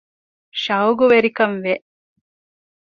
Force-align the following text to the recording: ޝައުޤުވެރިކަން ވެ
ޝައުޤުވެރިކަން 0.61 1.55
ވެ 1.63 1.73